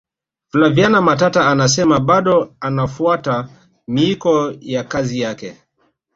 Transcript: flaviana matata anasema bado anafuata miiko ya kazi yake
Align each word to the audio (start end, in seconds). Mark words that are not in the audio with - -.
flaviana 0.47 1.01
matata 1.01 1.47
anasema 1.47 1.99
bado 1.99 2.55
anafuata 2.59 3.49
miiko 3.87 4.53
ya 4.61 4.83
kazi 4.83 5.19
yake 5.19 5.57